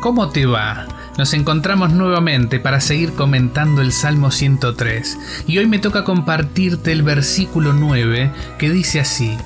¿Cómo 0.00 0.28
te 0.28 0.46
va? 0.46 0.86
Nos 1.18 1.34
encontramos 1.34 1.92
nuevamente 1.92 2.60
para 2.60 2.80
seguir 2.80 3.14
comentando 3.14 3.82
el 3.82 3.90
Salmo 3.90 4.30
103 4.30 5.18
y 5.48 5.58
hoy 5.58 5.66
me 5.66 5.80
toca 5.80 6.04
compartirte 6.04 6.92
el 6.92 7.02
versículo 7.02 7.72
9 7.72 8.30
que 8.58 8.70
dice 8.70 9.00
así, 9.00 9.36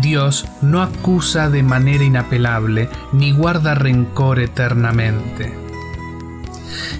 Dios 0.00 0.46
no 0.60 0.82
acusa 0.82 1.48
de 1.50 1.62
manera 1.62 2.02
inapelable 2.02 2.88
ni 3.12 3.30
guarda 3.30 3.76
rencor 3.76 4.40
eternamente. 4.40 5.56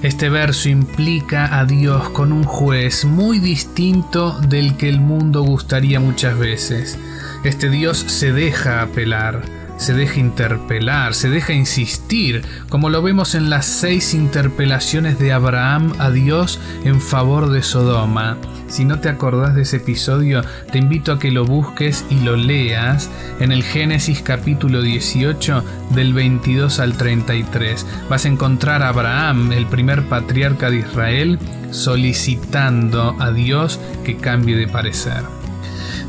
Este 0.03 0.29
verso 0.29 0.69
implica 0.69 1.59
a 1.59 1.65
Dios 1.65 2.11
con 2.11 2.33
un 2.33 2.45
juez 2.45 3.05
muy 3.05 3.41
distinto 3.41 4.39
del 4.41 4.77
que 4.77 4.89
el 4.89 5.01
mundo 5.01 5.43
gustaría 5.43 5.99
muchas 5.99 6.39
veces. 6.39 6.99
Este 7.43 7.69
Dios 7.69 7.99
se 7.99 8.33
deja 8.33 8.83
apelar 8.83 9.62
se 9.83 9.95
deja 9.95 10.21
interpelar, 10.21 11.13
se 11.13 11.29
deja 11.29 11.53
insistir, 11.53 12.43
como 12.69 12.89
lo 12.89 13.03
vemos 13.03 13.35
en 13.35 13.51
las 13.51 13.67
seis 13.67 14.15
interpelaciones 14.15 15.19
de 15.19 15.33
Abraham 15.33 15.93
a 15.99 16.11
Dios 16.11 16.61
en 16.85 17.01
favor 17.01 17.51
de 17.51 17.65
Sodoma. 17.65 18.39
Si 18.69 18.85
no 18.85 19.01
te 19.01 19.09
acordás 19.09 19.57
de 19.57 19.63
ese 19.63 19.79
episodio, 19.79 20.43
te 20.71 20.79
invito 20.79 21.11
a 21.11 21.19
que 21.19 21.33
lo 21.33 21.45
busques 21.45 22.05
y 22.11 22.21
lo 22.21 22.37
leas 22.37 23.11
en 23.41 23.51
el 23.51 23.65
Génesis 23.65 24.23
capítulo 24.23 24.83
18 24.83 25.65
del 25.91 26.15
22 26.15 26.79
al 26.79 26.97
33. 26.97 27.85
Vas 28.09 28.25
a 28.25 28.29
encontrar 28.29 28.83
a 28.83 28.89
Abraham, 28.91 29.51
el 29.51 29.67
primer 29.67 30.05
patriarca 30.05 30.71
de 30.71 30.79
Israel, 30.79 31.41
solicitando 31.73 33.17
a 33.19 33.33
Dios 33.33 33.81
que 34.05 34.17
cambie 34.17 34.57
de 34.57 34.69
parecer. 34.69 35.42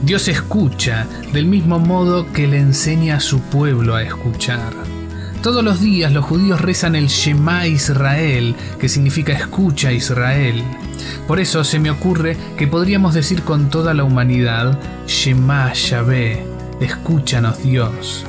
Dios 0.02 0.28
escucha 0.28 1.08
del 1.32 1.46
mismo 1.46 1.80
modo 1.80 2.32
que 2.32 2.48
le 2.48 2.60
enseña 2.60 3.18
a 3.18 3.20
su 3.20 3.40
pueblo 3.40 3.96
a 3.96 4.04
escuchar. 4.04 4.74
Todos 5.42 5.64
los 5.64 5.82
días 5.82 6.12
los 6.12 6.26
judíos 6.26 6.62
rezan 6.62 6.96
el 6.96 7.08
Shema 7.08 7.68
Israel, 7.68 8.56
que 8.80 8.90
significa 8.90 9.34
escucha 9.34 9.92
Israel. 9.92 10.64
Por 11.28 11.40
eso 11.40 11.64
se 11.64 11.80
me 11.80 11.92
ocurre 11.92 12.38
que 12.58 12.68
podríamos 12.68 13.14
decir 13.14 13.44
con 13.44 13.70
toda 13.70 13.94
la 13.94 14.06
humanidad, 14.06 14.80
Shema 15.06 15.74
Yahvé, 15.74 16.46
escúchanos 16.80 17.62
Dios. 17.62 18.26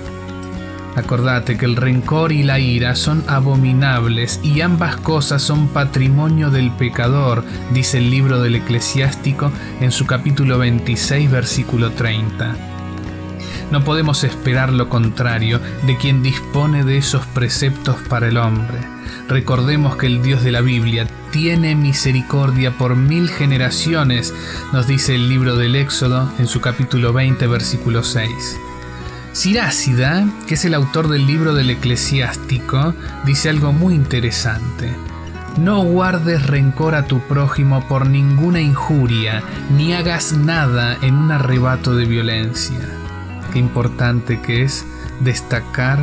Acordate 0.97 1.57
que 1.57 1.65
el 1.65 1.77
rencor 1.77 2.31
y 2.31 2.45
la 2.45 2.61
ira 2.61 2.95
son 2.95 3.25
abominables 3.27 4.39
y 4.45 4.61
ambas 4.61 4.97
cosas 4.97 5.43
son 5.43 5.69
patrimonio 5.69 6.51
del 6.51 6.71
pecador, 6.71 7.45
dice 7.73 7.99
el 7.99 8.11
libro 8.11 8.41
del 8.41 8.55
eclesiástico 8.55 9.51
en 9.81 9.91
su 9.91 10.07
capítulo 10.07 10.59
26, 10.59 11.31
versículo 11.31 11.91
30. 11.91 12.57
No 13.73 13.83
podemos 13.83 14.23
esperar 14.23 14.73
lo 14.73 14.89
contrario 14.89 15.61
de 15.85 15.97
quien 15.97 16.23
dispone 16.23 16.85
de 16.85 16.99
esos 16.99 17.27
preceptos 17.27 17.97
para 18.09 18.29
el 18.29 18.37
hombre. 18.37 18.79
Recordemos 19.29 19.97
que 19.97 20.07
el 20.07 20.23
Dios 20.23 20.45
de 20.45 20.53
la 20.53 20.61
Biblia 20.61 21.09
tiene 21.33 21.75
misericordia 21.75 22.79
por 22.79 22.95
mil 22.95 23.29
generaciones, 23.29 24.33
nos 24.73 24.87
dice 24.87 25.17
el 25.17 25.29
libro 25.29 25.57
del 25.57 25.75
Éxodo 25.75 26.31
en 26.39 26.47
su 26.47 26.61
capítulo 26.61 27.13
20, 27.13 27.47
versículo 27.49 28.05
6. 28.05 28.31
Sirácida, 29.35 30.29
que 30.47 30.55
es 30.55 30.65
el 30.65 30.75
autor 30.75 31.09
del 31.09 31.27
libro 31.27 31.55
del 31.55 31.69
eclesiástico, 31.69 32.95
dice 33.27 33.51
algo 33.51 33.73
muy 33.73 33.93
interesante. 33.93 34.95
No 35.59 35.83
guardes 35.83 36.47
rencor 36.47 36.95
a 36.95 37.07
tu 37.07 37.19
prójimo 37.19 37.85
por 37.89 38.09
ninguna 38.09 38.61
injuria, 38.61 39.43
ni 39.77 39.93
hagas 39.93 40.35
nada 40.35 40.97
en 41.03 41.17
un 41.17 41.33
arrebato 41.33 41.97
de 41.97 42.05
violencia. 42.05 42.79
Qué 43.53 43.59
importante 43.59 44.41
que 44.41 44.63
es 44.63 44.87
destacar 45.19 45.99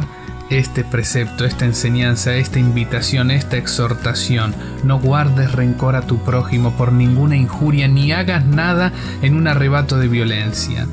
este 0.49 0.83
precepto, 0.83 1.45
esta 1.45 1.63
enseñanza, 1.63 2.35
esta 2.35 2.59
invitación, 2.59 3.31
esta 3.31 3.55
exhortación. 3.55 4.53
No 4.83 4.99
guardes 4.99 5.53
rencor 5.53 5.95
a 5.95 6.01
tu 6.01 6.21
prójimo 6.21 6.75
por 6.75 6.91
ninguna 6.91 7.37
injuria, 7.37 7.87
ni 7.87 8.11
hagas 8.11 8.45
nada 8.45 8.91
en 9.21 9.35
un 9.35 9.47
arrebato 9.47 9.97
de 9.99 10.09
violencia. 10.09 10.85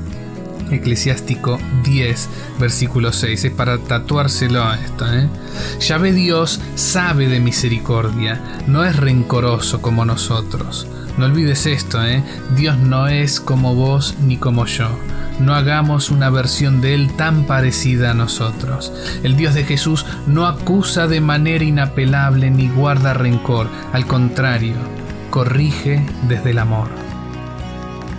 Eclesiástico 0.70 1.58
10, 1.84 2.28
versículo 2.58 3.12
6. 3.12 3.44
Es 3.44 3.52
para 3.52 3.78
tatuárselo 3.78 4.64
a 4.64 4.76
esto. 4.76 5.06
¿eh? 5.12 5.28
ve 6.00 6.12
Dios 6.12 6.60
sabe 6.74 7.28
de 7.28 7.40
misericordia, 7.40 8.40
no 8.66 8.84
es 8.84 8.96
rencoroso 8.96 9.82
como 9.82 10.04
nosotros. 10.04 10.86
No 11.18 11.26
olvides 11.26 11.66
esto, 11.66 12.04
¿eh? 12.04 12.22
Dios 12.54 12.78
no 12.78 13.08
es 13.08 13.40
como 13.40 13.74
vos 13.74 14.14
ni 14.22 14.36
como 14.36 14.66
yo. 14.66 14.88
No 15.40 15.54
hagamos 15.54 16.10
una 16.10 16.30
versión 16.30 16.80
de 16.80 16.94
Él 16.94 17.12
tan 17.16 17.44
parecida 17.44 18.12
a 18.12 18.14
nosotros. 18.14 18.92
El 19.24 19.36
Dios 19.36 19.54
de 19.54 19.64
Jesús 19.64 20.06
no 20.28 20.46
acusa 20.46 21.08
de 21.08 21.20
manera 21.20 21.64
inapelable 21.64 22.50
ni 22.50 22.68
guarda 22.68 23.14
rencor. 23.14 23.68
Al 23.92 24.06
contrario, 24.06 24.76
corrige 25.30 26.04
desde 26.28 26.50
el 26.50 26.58
amor. 26.58 27.07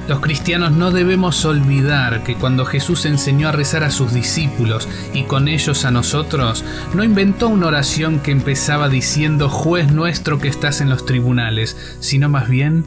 Los 0.09 0.22
cristianos 0.22 0.72
no 0.72 0.90
debemos 0.90 1.46
olvidar 1.46 2.24
que 2.24 2.34
cuando 2.34 2.66
Jesús 2.66 3.06
enseñó 3.06 3.47
a 3.47 3.52
rezar 3.52 3.84
a 3.84 3.92
sus 3.92 4.12
discípulos 4.12 4.90
y 5.14 5.25
con 5.25 5.47
ellos 5.47 5.86
a 5.86 5.92
nosotros, 5.92 6.66
no 6.96 7.03
inventó 7.03 7.47
una 7.47 7.68
oración 7.68 8.20
que 8.20 8.31
empezaba 8.31 8.90
diciendo 8.90 9.50
juez 9.50 9.92
nuestro 9.92 10.40
que 10.40 10.47
estás 10.47 10.81
en 10.81 10.90
los 10.90 11.06
tribunales, 11.06 11.78
sino 12.00 12.28
más 12.28 12.50
bien 12.50 12.86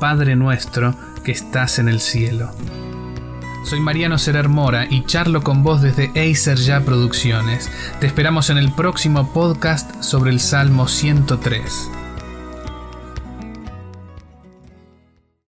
Padre 0.00 0.34
nuestro 0.34 0.96
que 1.22 1.30
estás 1.30 1.78
en 1.78 1.88
el 1.88 2.00
cielo. 2.00 2.50
Soy 3.64 3.78
Mariano 3.78 4.18
Serer 4.18 4.48
Mora 4.48 4.88
y 4.90 5.04
charlo 5.04 5.44
con 5.44 5.62
vos 5.62 5.82
desde 5.82 6.08
Acer 6.08 6.58
Ya 6.58 6.80
Producciones. 6.80 7.70
Te 8.00 8.08
esperamos 8.08 8.50
en 8.50 8.58
el 8.58 8.72
próximo 8.72 9.32
podcast 9.32 10.02
sobre 10.02 10.32
el 10.32 10.40
Salmo 10.40 10.88
103. 10.88 11.95